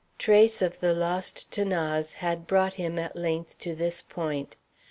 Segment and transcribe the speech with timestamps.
[0.17, 4.55] Trace of the lost 'Thanase had brought him at length to this point.